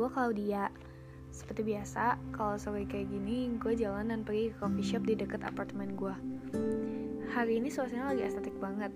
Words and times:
gue 0.00 0.08
Claudia. 0.08 0.72
Seperti 1.28 1.60
biasa, 1.60 2.16
kalau 2.32 2.56
sore 2.56 2.88
kayak 2.88 3.12
gini, 3.12 3.52
gue 3.60 3.76
jalan 3.76 4.08
dan 4.08 4.24
pergi 4.24 4.48
ke 4.48 4.56
coffee 4.56 4.80
shop 4.80 5.04
di 5.04 5.12
dekat 5.12 5.44
apartemen 5.44 5.92
gue. 5.92 6.16
Hari 7.36 7.60
ini 7.60 7.68
suasana 7.68 8.16
lagi 8.16 8.24
estetik 8.24 8.56
banget, 8.56 8.88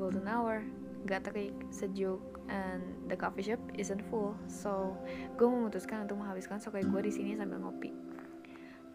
golden 0.00 0.24
hour, 0.24 0.64
gak 1.04 1.28
terik, 1.28 1.52
sejuk, 1.68 2.18
and 2.48 2.80
the 3.12 3.14
coffee 3.14 3.44
shop 3.44 3.60
isn't 3.76 4.00
full, 4.08 4.32
so 4.48 4.96
gue 5.36 5.44
memutuskan 5.44 6.08
untuk 6.08 6.24
menghabiskan 6.24 6.56
sore 6.56 6.80
gue 6.80 7.00
di 7.04 7.12
sini 7.12 7.36
sambil 7.36 7.60
ngopi. 7.60 7.92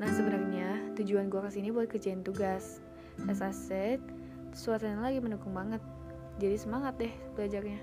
Nah 0.01 0.09
sebenarnya 0.09 0.97
tujuan 0.97 1.29
gue 1.29 1.45
ke 1.45 1.51
sini 1.53 1.69
buat 1.69 1.87
kerjain 1.93 2.25
tugas. 2.25 2.81
As 3.29 3.39
I 3.39 3.53
said, 3.53 4.01
suasana 4.51 5.13
lagi 5.13 5.21
mendukung 5.21 5.53
banget, 5.53 5.79
jadi 6.41 6.57
semangat 6.57 6.97
deh 6.97 7.13
belajarnya. 7.37 7.79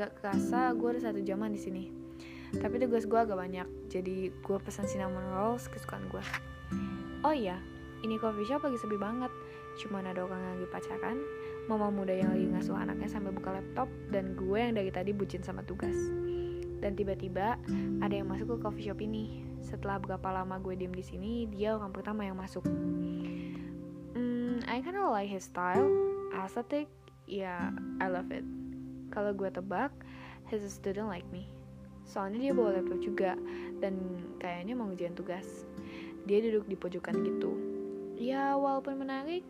Gak 0.00 0.16
kerasa 0.16 0.72
gue 0.72 0.88
ada 0.96 1.12
satu 1.12 1.20
jaman 1.20 1.52
di 1.52 1.60
sini. 1.60 2.07
Tapi 2.56 2.80
tugas 2.80 3.04
gue 3.04 3.20
agak 3.20 3.36
banyak, 3.36 3.68
jadi 3.92 4.32
gue 4.32 4.58
pesan 4.64 4.88
cinnamon 4.88 5.36
rolls 5.36 5.68
kesukaan 5.68 6.08
gue. 6.08 6.24
Oh 7.20 7.34
iya, 7.34 7.60
ini 8.00 8.16
coffee 8.16 8.48
shop 8.48 8.64
lagi 8.64 8.80
sepi 8.80 8.96
banget. 8.96 9.28
Cuman 9.84 10.08
ada 10.08 10.24
orang 10.24 10.40
yang 10.40 10.52
lagi 10.56 10.68
pacaran, 10.72 11.18
mama 11.68 11.92
muda 11.92 12.16
yang 12.16 12.32
lagi 12.32 12.46
ngasuh 12.48 12.74
anaknya 12.78 13.08
sambil 13.10 13.36
buka 13.36 13.52
laptop, 13.60 13.90
dan 14.08 14.32
gue 14.32 14.58
yang 14.58 14.74
dari 14.74 14.88
tadi 14.88 15.12
bucin 15.12 15.44
sama 15.44 15.60
tugas. 15.66 15.94
Dan 16.78 16.94
tiba-tiba 16.94 17.58
ada 18.00 18.14
yang 18.14 18.30
masuk 18.30 18.54
ke 18.54 18.56
coffee 18.64 18.86
shop 18.88 19.02
ini. 19.02 19.44
Setelah 19.60 19.98
berapa 20.00 20.30
lama 20.30 20.56
gue 20.62 20.78
diem 20.78 20.94
di 20.94 21.02
sini, 21.02 21.44
dia 21.50 21.74
orang 21.76 21.92
pertama 21.92 22.24
yang 22.24 22.38
masuk. 22.38 22.64
Hmm, 24.14 24.62
I 24.64 24.80
kinda 24.80 25.10
like 25.10 25.28
his 25.28 25.44
style, 25.44 25.90
aesthetic, 26.32 26.88
ya 27.28 27.68
yeah, 27.68 27.74
I 28.00 28.08
love 28.08 28.30
it. 28.32 28.46
Kalau 29.10 29.34
gue 29.34 29.50
tebak, 29.50 29.90
he's 30.46 30.62
a 30.62 30.70
student 30.70 31.10
like 31.10 31.26
me. 31.34 31.57
Soalnya 32.08 32.50
dia 32.50 32.52
bawa 32.56 32.80
laptop 32.80 33.04
juga, 33.04 33.36
dan 33.78 34.00
kayaknya 34.40 34.72
mau 34.72 34.88
ngerjain 34.88 35.12
tugas. 35.12 35.68
Dia 36.24 36.40
duduk 36.40 36.64
di 36.66 36.76
pojokan 36.80 37.20
gitu. 37.20 37.52
Ya, 38.16 38.56
walaupun 38.56 38.98
menarik, 38.98 39.44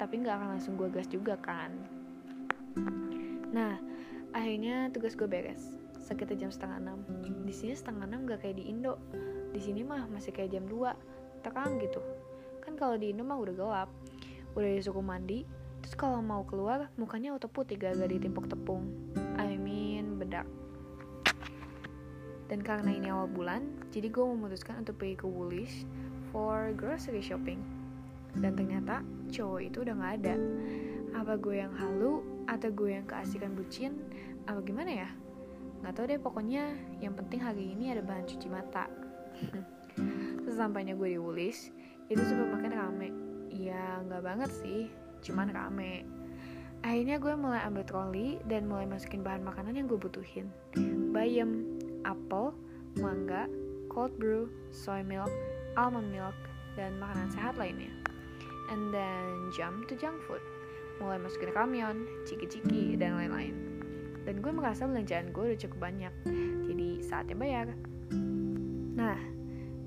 tapi 0.00 0.24
nggak 0.24 0.34
akan 0.40 0.48
langsung 0.56 0.74
gue 0.80 0.88
gas 0.88 1.06
juga 1.06 1.36
kan. 1.38 1.70
Nah, 3.52 3.76
akhirnya 4.32 4.88
tugas 4.88 5.12
gue 5.12 5.28
beres. 5.28 5.76
Sekitar 6.00 6.40
jam 6.40 6.48
setengah 6.48 6.80
enam. 6.80 6.98
Di 7.44 7.52
sini 7.52 7.76
setengah 7.76 8.08
enam 8.08 8.24
gak 8.24 8.40
kayak 8.40 8.56
di 8.56 8.72
Indo. 8.72 8.96
Di 9.52 9.60
sini 9.60 9.84
mah 9.84 10.08
masih 10.08 10.32
kayak 10.32 10.56
jam 10.56 10.64
2 10.64 11.44
terang 11.44 11.76
gitu. 11.76 12.00
Kan 12.64 12.80
kalau 12.80 12.96
di 12.96 13.12
Indo 13.12 13.28
mah 13.28 13.36
udah 13.36 13.52
gelap. 13.52 13.90
Udah 14.56 14.68
disuruh 14.72 15.04
mandi, 15.04 15.44
Terus 15.82 15.94
kalau 15.94 16.20
mau 16.20 16.42
keluar, 16.44 16.90
mukanya 16.98 17.34
auto 17.34 17.48
putih 17.48 17.78
gak 17.78 17.96
ditimpuk 18.10 18.50
tepung. 18.50 18.92
I 19.38 19.56
mean, 19.56 20.18
bedak. 20.18 20.46
Dan 22.48 22.64
karena 22.64 22.96
ini 22.96 23.12
awal 23.12 23.28
bulan, 23.28 23.68
jadi 23.92 24.08
gue 24.08 24.24
memutuskan 24.24 24.80
untuk 24.80 24.96
pergi 24.96 25.20
ke 25.20 25.26
Woolies 25.28 25.84
for 26.32 26.72
grocery 26.72 27.20
shopping. 27.20 27.60
Dan 28.32 28.56
ternyata 28.56 29.04
cowok 29.28 29.60
itu 29.60 29.84
udah 29.84 29.94
gak 30.00 30.12
ada. 30.24 30.34
Apa 31.12 31.36
gue 31.36 31.60
yang 31.60 31.72
halu, 31.76 32.24
atau 32.48 32.72
gue 32.72 32.96
yang 32.96 33.04
keasikan 33.04 33.52
bucin, 33.52 34.00
apa 34.48 34.64
gimana 34.64 35.04
ya? 35.04 35.08
Gak 35.84 35.92
tau 35.94 36.04
deh 36.08 36.16
pokoknya 36.16 36.72
yang 37.04 37.12
penting 37.12 37.44
hari 37.44 37.76
ini 37.76 37.92
ada 37.92 38.00
bahan 38.00 38.24
cuci 38.24 38.48
mata. 38.48 38.88
Sesampainya 40.48 40.96
gue 40.96 41.14
di 41.14 41.18
Woolies, 41.20 41.68
itu 42.08 42.20
supermarket 42.24 42.72
rame. 42.72 43.12
Ya 43.52 44.00
nggak 44.08 44.24
banget 44.24 44.50
sih, 44.64 44.88
cuman 45.20 45.52
rame 45.52 46.18
akhirnya 46.78 47.18
gue 47.18 47.34
mulai 47.34 47.60
ambil 47.66 47.82
troli 47.82 48.38
dan 48.46 48.70
mulai 48.70 48.86
masukin 48.86 49.26
bahan 49.26 49.42
makanan 49.42 49.74
yang 49.74 49.90
gue 49.90 49.98
butuhin 49.98 50.46
bayam, 51.10 51.77
apel, 52.08 52.56
mangga, 52.96 53.44
cold 53.92 54.16
brew, 54.16 54.48
soy 54.72 55.04
milk, 55.04 55.30
almond 55.76 56.08
milk, 56.08 56.34
dan 56.74 56.96
makanan 56.96 57.28
sehat 57.36 57.60
lainnya. 57.60 57.92
And 58.72 58.88
then 58.92 59.52
jump 59.52 59.88
to 59.92 59.94
junk 59.96 60.16
food. 60.24 60.40
Mulai 61.00 61.20
masukin 61.20 61.52
kamyon, 61.52 62.08
ciki-ciki, 62.24 62.96
dan 62.96 63.16
lain-lain. 63.16 63.54
Dan 64.28 64.44
gue 64.44 64.52
merasa 64.52 64.84
belanjaan 64.84 65.32
gue 65.32 65.52
udah 65.52 65.58
cukup 65.60 65.78
banyak. 65.88 66.12
Jadi 66.68 66.88
saatnya 67.00 67.36
bayar. 67.38 67.66
Nah 68.98 69.16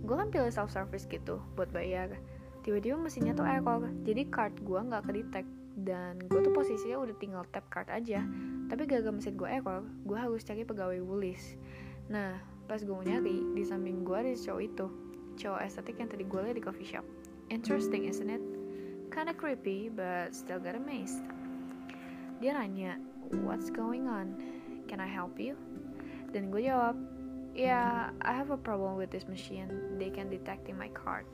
gue 0.01 0.15
kan 0.17 0.33
pilih 0.33 0.49
self 0.49 0.73
service 0.73 1.05
gitu 1.05 1.37
buat 1.53 1.69
bayar. 1.69 2.17
Tiba-tiba 2.65 2.97
mesinnya 2.97 3.37
tuh 3.37 3.45
error. 3.45 3.85
Jadi 4.01 4.27
card 4.33 4.57
gue 4.65 4.79
nggak 4.81 5.03
kedetek 5.05 5.45
dan 5.77 6.17
gue 6.25 6.39
tuh 6.41 6.53
posisinya 6.53 6.97
udah 7.05 7.15
tinggal 7.21 7.43
tap 7.53 7.69
card 7.69 7.91
aja. 7.93 8.25
Tapi 8.65 8.81
gagal 8.89 9.13
mesin 9.13 9.37
gue 9.37 9.45
error 9.45 9.85
gue 10.09 10.17
harus 10.17 10.41
cari 10.41 10.65
pegawai 10.65 10.97
Woolies 11.05 11.53
nah 12.11 12.35
pas 12.67 12.83
gue 12.83 12.91
mau 12.91 13.03
nyari 13.03 13.55
di 13.55 13.63
samping 13.63 14.03
gue 14.03 14.15
ada 14.15 14.31
cowok 14.35 14.61
itu. 14.63 14.87
Cowok 15.39 15.59
estetik 15.63 15.95
yang 15.97 16.11
tadi 16.11 16.27
gue 16.27 16.39
liat 16.39 16.55
di 16.59 16.63
coffee 16.63 16.87
shop. 16.87 17.07
Interesting 17.47 18.07
isn't 18.07 18.27
it? 18.27 18.43
Kinda 19.11 19.35
creepy 19.35 19.87
but 19.87 20.35
still 20.35 20.59
got 20.59 20.75
amazed. 20.75 21.23
Dia 22.43 22.55
nanya 22.55 22.99
what's 23.43 23.71
going 23.71 24.11
on? 24.11 24.35
Can 24.91 24.99
I 24.99 25.07
help 25.07 25.39
you? 25.39 25.55
Dan 26.31 26.51
gue 26.51 26.67
jawab 26.67 26.99
yeah 27.55 28.11
I 28.23 28.31
have 28.35 28.51
a 28.51 28.59
problem 28.59 28.99
with 28.99 29.11
this 29.11 29.27
machine. 29.27 29.71
They 29.95 30.11
can 30.11 30.27
detect 30.31 30.67
in 30.67 30.75
my 30.75 30.91
card. 30.91 31.27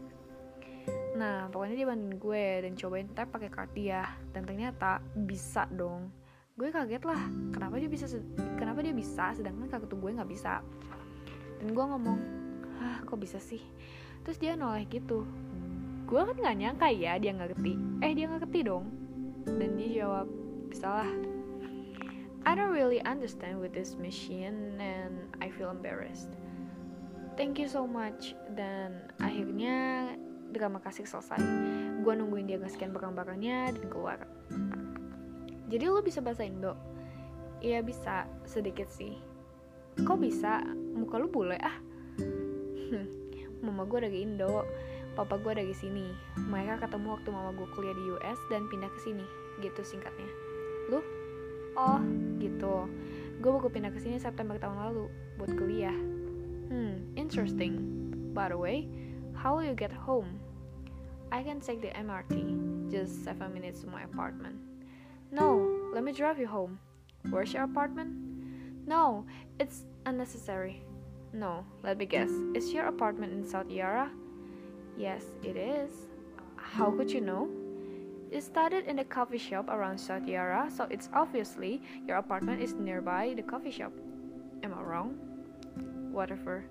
Nah, 1.18 1.52
pokoknya 1.52 1.76
dia 1.84 1.88
bantuin 1.90 2.16
gue 2.16 2.46
dan 2.64 2.74
cobain 2.78 3.08
tap 3.12 3.34
pakai 3.34 3.50
card 3.52 3.72
dia. 3.74 4.06
Dan 4.32 4.46
ternyata 4.46 5.02
bisa 5.14 5.66
dong. 5.74 6.10
Gue 6.58 6.74
kaget 6.74 7.06
lah, 7.06 7.22
kenapa 7.54 7.78
dia 7.78 7.86
bisa 7.86 8.10
kenapa 8.58 8.82
dia 8.82 8.90
bisa 8.90 9.30
sedangkan 9.38 9.70
kartu 9.70 9.94
gue 9.94 10.10
nggak 10.18 10.26
bisa. 10.26 10.66
Dan 11.62 11.78
gue 11.78 11.86
ngomong, 11.86 12.18
"Hah, 12.82 13.06
kok 13.06 13.22
bisa 13.22 13.38
sih?" 13.38 13.62
Terus 14.26 14.42
dia 14.42 14.58
noleh 14.58 14.90
gitu. 14.90 15.22
Gue 16.10 16.18
kan 16.18 16.34
nggak 16.34 16.58
nyangka 16.58 16.90
ya 16.90 17.22
dia 17.22 17.38
ngerti. 17.38 18.02
Eh, 18.02 18.12
dia 18.18 18.26
ngerti 18.26 18.66
dong. 18.66 18.90
Dan 19.46 19.78
dia 19.78 20.02
jawab, 20.02 20.26
"Bisa 20.66 20.90
lah." 20.90 21.12
I 22.50 22.58
don't 22.58 22.74
really 22.74 23.06
understand 23.06 23.62
with 23.62 23.78
this 23.78 23.94
machine 23.94 24.82
and 24.82 25.30
I 25.38 25.54
feel 25.54 25.70
embarrassed. 25.70 26.34
Thank 27.38 27.62
you 27.62 27.70
so 27.70 27.86
much. 27.86 28.34
Dan 28.58 29.14
akhirnya 29.22 30.10
drama 30.50 30.82
kasih 30.82 31.06
selesai 31.06 31.44
gue 32.02 32.14
nungguin 32.18 32.48
dia 32.48 32.58
nge-scan 32.58 32.96
barang-barangnya 32.96 33.78
dan 33.78 33.86
keluar 33.92 34.26
jadi 35.68 35.92
lo 35.92 36.00
bisa 36.00 36.24
bahasa 36.24 36.48
Indo? 36.48 36.74
Iya 37.60 37.84
bisa, 37.84 38.28
sedikit 38.48 38.88
sih. 38.88 39.16
Kok 40.00 40.20
bisa? 40.20 40.64
Muka 40.96 41.20
lu 41.20 41.28
bule 41.28 41.60
ah. 41.60 41.78
Mama 43.66 43.84
gue 43.90 44.00
dari 44.08 44.24
Indo 44.24 44.64
Papa 45.18 45.42
gue 45.42 45.58
dari 45.58 45.74
sini. 45.74 46.06
Mereka 46.38 46.86
ketemu 46.86 47.18
waktu 47.18 47.34
mama 47.34 47.50
gue 47.58 47.66
kuliah 47.74 47.98
di 47.98 48.04
US 48.14 48.38
dan 48.54 48.70
pindah 48.70 48.86
ke 48.94 49.00
sini. 49.02 49.26
Gitu 49.66 49.82
singkatnya. 49.82 50.30
Lu? 50.94 51.02
Oh, 51.74 51.98
gitu. 52.38 52.86
Gue 53.42 53.50
baru 53.50 53.66
pindah 53.74 53.90
ke 53.90 53.98
sini 53.98 54.22
September 54.22 54.62
tahun 54.62 54.78
lalu 54.78 55.10
Buat 55.42 55.58
kuliah. 55.58 55.98
Hmm, 56.70 57.02
interesting. 57.18 57.82
By 58.38 58.54
the 58.54 58.60
way, 58.62 58.86
how 59.34 59.58
will 59.58 59.66
you 59.66 59.74
get 59.74 59.90
home? 59.90 60.38
I 61.34 61.42
can 61.42 61.66
take 61.66 61.82
the 61.82 61.90
MRT, 61.98 62.38
just 62.94 63.26
7 63.26 63.50
minutes 63.50 63.82
to 63.82 63.90
my 63.90 64.06
apartment. 64.06 64.67
No, 65.38 65.70
let 65.94 66.02
me 66.02 66.18
drive 66.18 66.42
you 66.42 66.50
home. 66.50 66.80
Where's 67.30 67.54
your 67.54 67.62
apartment? 67.62 68.10
No, 68.90 69.22
it's 69.62 69.86
unnecessary. 70.10 70.82
No, 71.30 71.62
let 71.86 72.02
me 72.02 72.10
guess. 72.10 72.34
Is 72.58 72.74
your 72.74 72.90
apartment 72.90 73.38
in 73.38 73.46
South 73.46 73.70
Yara? 73.70 74.10
Yes, 74.98 75.30
it 75.46 75.54
is. 75.54 75.94
How 76.58 76.90
could 76.90 77.14
you 77.14 77.22
know? 77.22 77.46
You 78.34 78.42
studied 78.42 78.90
in 78.90 78.98
the 78.98 79.06
coffee 79.06 79.38
shop 79.38 79.70
around 79.70 80.02
South 80.02 80.26
Yara, 80.26 80.74
so 80.74 80.90
it's 80.90 81.08
obviously 81.14 81.86
your 82.10 82.18
apartment 82.18 82.58
is 82.58 82.74
nearby 82.74 83.38
the 83.38 83.46
coffee 83.46 83.70
shop. 83.70 83.94
Am 84.66 84.74
I 84.74 84.82
wrong? 84.82 85.22
Whatever. 86.10 86.66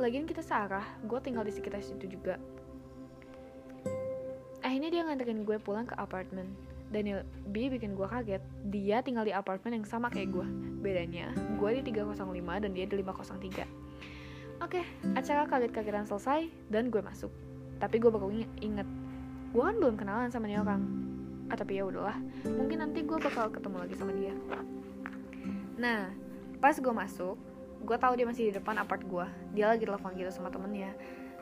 Lagian 0.00 0.24
kita 0.24 0.40
searah, 0.40 0.88
gue 1.04 1.20
tinggal 1.20 1.44
di 1.44 1.52
sekitar 1.52 1.84
situ 1.84 2.08
juga. 2.08 2.40
Akhirnya 4.64 4.88
dia 4.88 5.04
nganterin 5.04 5.44
gue 5.44 5.60
pulang 5.60 5.84
ke 5.84 5.92
apartemen. 6.00 6.71
Daniel 6.92 7.24
B 7.48 7.72
bikin 7.72 7.96
gue 7.96 8.04
kaget. 8.04 8.44
Dia 8.68 9.00
tinggal 9.00 9.24
di 9.24 9.32
apartemen 9.32 9.80
yang 9.80 9.88
sama 9.88 10.12
kayak 10.12 10.28
gue. 10.28 10.46
Bedanya, 10.84 11.32
gue 11.56 11.80
di 11.80 11.90
305 11.90 12.28
dan 12.36 12.70
dia 12.76 12.84
di 12.84 12.94
503. 13.00 14.62
Oke, 14.62 14.84
acara 15.16 15.48
kaget-kagetan 15.48 16.06
selesai 16.06 16.46
dan 16.68 16.92
gue 16.92 17.00
masuk. 17.00 17.32
Tapi 17.80 17.98
gue 17.98 18.12
baru 18.12 18.30
inget, 18.62 18.86
gue 19.50 19.62
kan 19.64 19.74
belum 19.74 19.98
kenalan 19.98 20.30
sama 20.30 20.46
dia 20.46 20.62
orang. 20.62 20.84
Ah, 21.50 21.58
tapi 21.58 21.80
ya 21.80 21.88
udahlah, 21.88 22.14
mungkin 22.46 22.78
nanti 22.78 23.02
gue 23.02 23.18
bakal 23.18 23.50
ketemu 23.50 23.76
lagi 23.82 23.94
sama 23.98 24.12
dia. 24.14 24.30
Nah, 25.80 26.14
pas 26.62 26.78
gue 26.78 26.94
masuk, 26.94 27.34
gue 27.82 27.96
tahu 27.98 28.14
dia 28.14 28.26
masih 28.28 28.42
di 28.48 28.52
depan 28.54 28.78
apart 28.78 29.02
gue. 29.02 29.26
Dia 29.58 29.74
lagi 29.74 29.82
telepon 29.82 30.14
gitu 30.14 30.30
sama 30.30 30.52
temennya. 30.52 30.94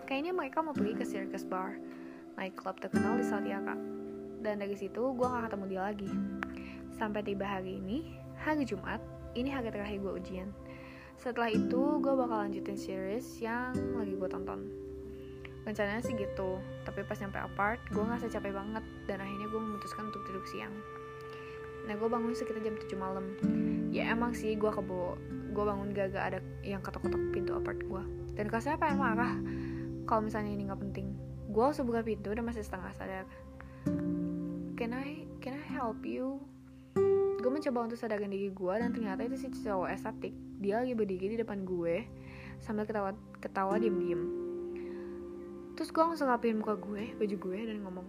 Kayaknya 0.09 0.33
mereka 0.33 0.65
mau 0.65 0.73
pergi 0.73 0.97
ke 0.97 1.05
circus 1.05 1.45
bar 1.45 1.77
nightclub 2.41 2.81
terkenal 2.81 3.21
di 3.21 3.25
Saltiaka. 3.29 4.00
Dan 4.41 4.65
dari 4.65 4.73
situ 4.75 5.13
gue 5.13 5.27
gak 5.29 5.53
ketemu 5.53 5.65
dia 5.69 5.83
lagi. 5.85 6.11
Sampai 6.97 7.21
tiba 7.21 7.45
hari 7.45 7.77
ini, 7.77 8.17
hari 8.41 8.65
Jumat, 8.65 9.01
ini 9.37 9.53
hari 9.53 9.69
terakhir 9.71 10.01
gue 10.01 10.13
ujian. 10.17 10.51
setelah 11.21 11.53
itu 11.53 12.01
gue 12.01 12.15
bakal 12.17 12.49
lanjutin 12.49 12.81
series 12.81 13.45
yang 13.45 13.77
lagi 13.93 14.17
gue 14.17 14.25
tonton. 14.25 14.73
Rencananya 15.69 16.01
sih 16.01 16.17
gitu 16.17 16.57
tapi 16.89 17.05
pas 17.05 17.21
nyampe 17.21 17.37
apart 17.37 17.77
gue 17.93 18.01
ngerasa 18.01 18.33
capek 18.33 18.57
banget 18.57 18.81
dan 19.05 19.21
akhirnya 19.21 19.53
gue 19.53 19.61
memutuskan 19.61 20.09
untuk 20.09 20.25
tidur 20.25 20.41
siang. 20.49 20.73
Nah 21.85 21.93
gue 21.93 22.09
bangun 22.09 22.33
sekitar 22.33 22.65
jam 22.65 22.73
7 22.73 22.97
malam. 22.97 23.37
Ya 23.93 24.09
emang 24.09 24.33
sih 24.33 24.57
gue 24.57 24.73
kebo 24.73 25.21
gue 25.53 25.65
bangun 25.67 25.93
gak, 25.93 26.17
ada 26.17 26.41
yang 26.65 26.81
ketok-ketok 26.81 27.21
pintu 27.37 27.53
apart 27.53 27.77
gue 27.85 28.03
dan 28.39 28.49
apa 28.49 28.85
yang 28.89 28.99
marah 29.03 29.37
kalau 30.09 30.25
misalnya 30.25 30.57
ini 30.57 30.73
nggak 30.73 30.81
penting. 30.81 31.13
Gue 31.53 31.69
langsung 31.69 31.85
buka 31.85 32.01
pintu 32.01 32.33
dan 32.33 32.49
masih 32.49 32.65
setengah 32.65 32.97
sadar 32.97 33.29
can 34.81 34.97
I 34.97 35.29
can 35.45 35.61
I 35.61 35.65
help 35.77 36.09
you? 36.09 36.41
Gue 37.37 37.53
mencoba 37.53 37.85
untuk 37.85 38.01
sadarkan 38.01 38.33
diri 38.33 38.49
gue 38.49 38.75
dan 38.81 38.97
ternyata 38.97 39.29
itu 39.29 39.37
si 39.37 39.53
cowok 39.53 39.93
estetik. 39.93 40.33
Dia 40.57 40.81
lagi 40.81 40.97
berdiri 40.97 41.37
di 41.37 41.39
depan 41.45 41.69
gue 41.69 42.09
sambil 42.65 42.89
ketawa 42.89 43.13
ketawa 43.45 43.77
diem 43.77 43.97
diem 44.01 44.23
terus 45.77 45.97
gue 45.97 46.05
langsung 46.05 46.29
rapiin 46.29 46.61
muka 46.61 46.77
gue 46.77 47.17
baju 47.17 47.37
gue 47.41 47.59
dan 47.65 47.81
ngomong 47.81 48.05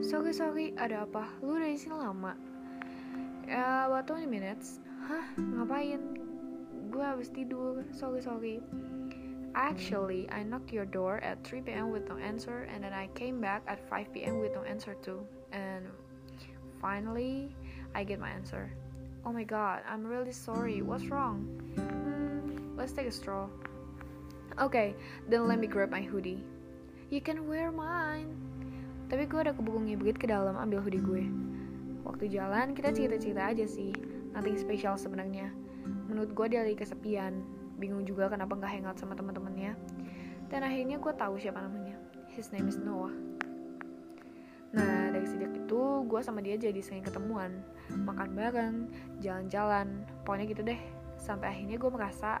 sorry 0.00 0.32
sorry 0.32 0.72
ada 0.76 1.08
apa? 1.08 1.24
Lu 1.40 1.56
udah 1.56 1.68
di 1.68 1.80
sini 1.80 1.96
lama. 1.96 2.36
Ya 3.48 3.88
about 3.88 4.04
20 4.04 4.28
minutes. 4.28 4.80
Hah? 5.04 5.24
Ngapain? 5.40 6.00
Gue 6.92 7.04
habis 7.04 7.32
tidur. 7.32 7.84
Sorry 7.96 8.20
sorry. 8.20 8.60
Actually, 9.52 10.30
I 10.30 10.46
knocked 10.46 10.70
your 10.70 10.86
door 10.86 11.18
at 11.26 11.42
3 11.42 11.66
p.m. 11.66 11.90
with 11.90 12.06
no 12.06 12.14
answer, 12.22 12.70
and 12.70 12.86
then 12.86 12.94
I 12.94 13.10
came 13.18 13.42
back 13.42 13.66
at 13.66 13.82
5 13.90 14.14
p.m. 14.14 14.38
with 14.38 14.54
no 14.54 14.62
answer 14.62 14.94
too. 15.02 15.26
And 15.50 15.90
finally, 16.80 17.52
I 17.94 18.02
get 18.02 18.18
my 18.18 18.32
answer. 18.32 18.72
Oh 19.24 19.32
my 19.32 19.44
god, 19.44 19.84
I'm 19.84 20.02
really 20.02 20.32
sorry. 20.32 20.80
What's 20.80 21.06
wrong? 21.12 21.44
Hmm, 21.76 22.74
let's 22.74 22.96
take 22.96 23.06
a 23.06 23.12
stroll. 23.12 23.52
Okay, 24.58 24.96
then 25.28 25.46
let 25.46 25.60
me 25.60 25.68
grab 25.68 25.92
my 25.92 26.00
hoodie. 26.00 26.42
You 27.12 27.20
can 27.20 27.46
wear 27.46 27.68
mine. 27.70 28.32
Tapi 29.12 29.28
gue 29.28 29.40
udah 29.44 29.54
keburu 29.54 29.84
ngibrit 29.84 30.16
ke 30.16 30.26
dalam 30.26 30.56
ambil 30.56 30.80
hoodie 30.80 31.02
gue. 31.02 31.24
Waktu 32.06 32.32
jalan 32.32 32.72
kita 32.72 32.96
cerita-cerita 32.96 33.42
aja 33.52 33.66
sih, 33.68 33.92
nothing 34.32 34.56
special 34.56 34.96
sebenarnya. 34.96 35.52
Menurut 36.08 36.32
gue 36.32 36.46
dia 36.50 36.64
lagi 36.64 36.78
kesepian, 36.80 37.44
bingung 37.76 38.08
juga 38.08 38.32
kenapa 38.32 38.56
nggak 38.56 38.72
hangout 38.72 38.98
sama 38.98 39.14
teman-temannya. 39.14 39.76
Dan 40.48 40.60
akhirnya 40.66 40.96
gue 40.98 41.12
tahu 41.14 41.36
siapa 41.38 41.60
namanya. 41.60 41.94
His 42.34 42.50
name 42.50 42.66
is 42.66 42.80
Noah. 42.80 43.29
Dari 45.20 45.36
sejak 45.36 45.52
itu 45.52 46.08
gue 46.08 46.20
sama 46.24 46.40
dia 46.40 46.56
jadi 46.56 46.80
sering 46.80 47.04
ketemuan 47.04 47.60
Makan 47.92 48.32
bareng, 48.32 48.88
jalan-jalan. 49.20 50.08
Pokoknya 50.24 50.48
gitu 50.48 50.64
deh. 50.64 50.80
Sampai 51.20 51.52
akhirnya 51.52 51.76
gue 51.76 51.90
merasa 51.92 52.40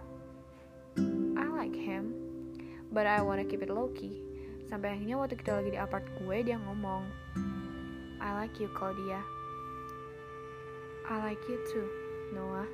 I 1.36 1.44
like 1.52 1.76
him 1.76 2.16
But 2.88 3.04
I 3.04 3.20
wanna 3.20 3.44
keep 3.44 3.60
it 3.60 3.68
low 3.68 3.92
key 3.92 4.24
Sampai 4.64 4.96
akhirnya 4.96 5.20
waktu 5.20 5.36
kita 5.36 5.60
lagi 5.60 5.76
di 5.76 5.78
apart 5.78 6.08
gue 6.24 6.36
Dia 6.40 6.56
ngomong 6.56 7.04
I 8.16 8.32
like 8.40 8.56
you 8.56 8.72
Claudia. 8.72 9.20
I 11.04 11.20
like 11.20 11.44
you 11.52 11.60
too 11.68 11.84
Noah. 12.32 12.64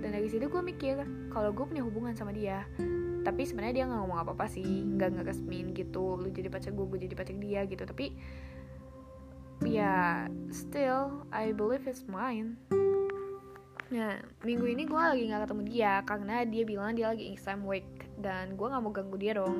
Dan 0.00 0.16
dari 0.16 0.24
situ 0.32 0.48
gue 0.48 0.62
mikir 0.64 1.04
Kalau 1.28 1.52
gue 1.52 1.68
punya 1.68 1.84
hubungan 1.84 2.16
sama 2.16 2.32
dia 2.32 2.64
tapi 3.22 3.46
sebenarnya 3.46 3.74
dia 3.74 3.84
nggak 3.86 4.00
ngomong 4.02 4.18
apa 4.18 4.30
apa 4.34 4.46
sih. 4.50 4.66
Nggak 4.66 5.08
nggak 5.14 5.26
resmin 5.30 5.70
gitu 5.70 6.18
lu 6.18 6.28
jadi 6.34 6.50
pacar 6.50 6.74
gue 6.74 6.86
gue 6.90 6.98
jadi 7.06 7.14
pacar 7.14 7.38
dia 7.38 7.62
gitu. 7.70 7.86
Tapi 7.86 8.18
ya 9.66 10.26
still 10.50 11.26
I 11.30 11.54
believe 11.54 11.86
it's 11.86 12.04
mine 12.06 12.58
Nah, 13.92 14.16
minggu 14.40 14.64
ini 14.72 14.88
gue 14.88 14.96
lagi 14.96 15.28
gak 15.28 15.44
ketemu 15.44 15.62
dia 15.68 16.00
karena 16.08 16.48
dia 16.48 16.64
bilang 16.64 16.96
dia 16.96 17.12
lagi 17.12 17.28
exam 17.28 17.60
week 17.68 17.84
dan 18.16 18.56
gue 18.56 18.64
gak 18.64 18.80
mau 18.80 18.88
ganggu 18.88 19.20
dia 19.20 19.36
dong. 19.36 19.52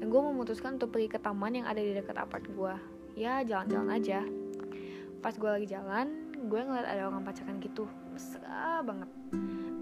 Dan 0.00 0.08
gue 0.08 0.20
memutuskan 0.24 0.80
untuk 0.80 0.96
pergi 0.96 1.12
ke 1.12 1.20
taman 1.20 1.60
yang 1.60 1.68
ada 1.68 1.76
di 1.76 1.92
dekat 1.92 2.16
apart 2.16 2.48
gue. 2.48 2.74
Ya, 3.12 3.44
jalan-jalan 3.44 3.92
aja. 3.92 4.24
Pas 5.20 5.36
gue 5.36 5.50
lagi 5.52 5.68
jalan, 5.68 6.32
gue 6.48 6.60
ngeliat 6.64 6.88
ada 6.88 7.12
orang 7.12 7.28
pacaran 7.28 7.60
gitu. 7.60 7.84
Mesra 8.16 8.80
banget. 8.80 9.12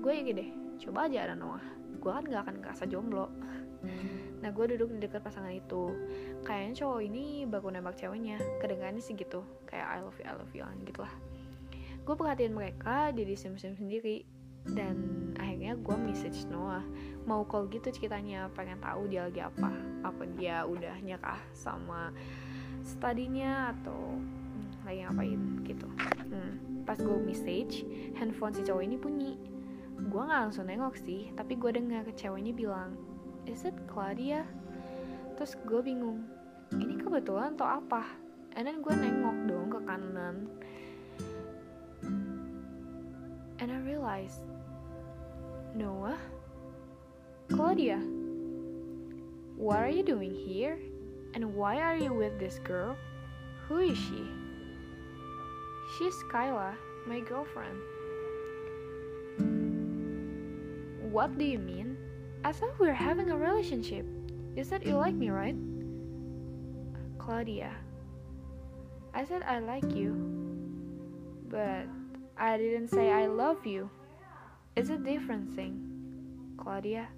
Gue 0.02 0.18
ya 0.18 0.34
deh, 0.34 0.50
coba 0.82 1.06
aja 1.06 1.30
ada 1.30 1.34
Noah. 1.38 1.62
Gue 2.02 2.10
kan 2.10 2.26
gak 2.26 2.42
akan 2.50 2.54
ngerasa 2.66 2.90
jomblo. 2.90 3.30
Nah 4.40 4.50
gue 4.52 4.64
duduk 4.76 4.88
di 4.96 5.04
dekat 5.04 5.20
pasangan 5.20 5.52
itu. 5.52 5.92
Kayaknya 6.44 6.72
cowok 6.84 7.00
ini 7.04 7.24
baru 7.44 7.76
nembak 7.76 7.96
ceweknya. 8.00 8.40
Kedengarannya 8.60 9.04
sih 9.04 9.12
gitu. 9.16 9.44
Kayak 9.68 9.86
I 9.86 9.98
love 10.00 10.16
you, 10.16 10.26
I 10.26 10.34
love 10.36 10.52
you 10.56 10.64
gitu 10.88 11.00
lah. 11.04 11.12
Gue 12.04 12.14
perhatiin 12.16 12.56
mereka 12.56 13.12
jadi 13.12 13.36
sim-sim 13.36 13.76
sendiri. 13.76 14.24
Dan 14.60 14.96
akhirnya 15.40 15.76
gue 15.76 15.96
message 16.00 16.48
Noah. 16.48 16.84
Mau 17.28 17.44
call 17.44 17.68
gitu 17.68 17.92
ceritanya? 17.92 18.48
Pengen 18.56 18.80
tahu 18.80 19.08
dia 19.08 19.28
lagi 19.28 19.40
apa? 19.44 19.70
Apa 20.04 20.24
dia 20.36 20.64
udah 20.64 20.96
nyerah 21.04 21.40
sama 21.52 22.12
studinya 22.80 23.76
Atau 23.76 24.16
hmm, 24.16 24.84
lagi 24.88 25.04
ngapain? 25.04 25.40
Gitu. 25.64 25.88
Hmm, 26.32 26.52
Pas 26.88 26.96
gue 26.96 27.18
message 27.20 27.84
Handphone 28.16 28.56
si 28.56 28.64
cowok 28.64 28.82
ini 28.84 28.96
bunyi. 28.96 29.32
Gue 30.00 30.22
gak 30.24 30.48
langsung 30.48 30.64
nengok 30.64 30.96
sih. 30.96 31.28
Tapi 31.36 31.60
gue 31.60 31.76
dengar 31.76 32.08
ceweknya 32.16 32.56
bilang 32.56 33.09
is 33.50 33.66
it 33.66 33.74
Claudia? 33.90 34.46
Terus 35.34 35.58
gue 35.66 35.82
bingung, 35.82 36.22
ini 36.70 36.94
kebetulan 36.94 37.58
atau 37.58 37.82
apa? 37.82 38.06
And 38.54 38.70
then 38.70 38.78
gue 38.78 38.94
nengok 38.94 39.36
dong 39.50 39.66
ke 39.74 39.80
kanan. 39.82 40.46
And 43.58 43.68
I 43.74 43.78
realized, 43.82 44.46
Noah? 45.74 46.18
Claudia? 47.50 47.98
What 49.58 49.82
are 49.82 49.90
you 49.90 50.06
doing 50.06 50.30
here? 50.30 50.78
And 51.34 51.58
why 51.58 51.82
are 51.82 51.98
you 51.98 52.14
with 52.14 52.38
this 52.38 52.62
girl? 52.62 52.94
Who 53.66 53.82
is 53.82 53.98
she? 53.98 54.22
She's 55.98 56.14
Kyla, 56.30 56.78
my 57.06 57.18
girlfriend. 57.18 57.78
What 61.10 61.34
do 61.34 61.42
you 61.42 61.58
mean? 61.58 61.89
I 62.44 62.52
thought 62.52 62.78
we 62.80 62.86
were 62.86 62.94
having 62.94 63.30
a 63.30 63.36
relationship. 63.36 64.06
You 64.56 64.64
said 64.64 64.84
you 64.86 64.96
like 64.96 65.14
me, 65.14 65.30
right? 65.30 65.56
Claudia. 67.18 67.72
I 69.14 69.24
said 69.24 69.42
I 69.42 69.58
like 69.58 69.94
you. 69.94 70.14
But 71.48 71.86
I 72.36 72.56
didn't 72.56 72.88
say 72.88 73.10
I 73.10 73.26
love 73.26 73.66
you. 73.66 73.90
It's 74.76 74.90
a 74.90 74.96
different 74.96 75.54
thing. 75.54 76.54
Claudia. 76.56 77.08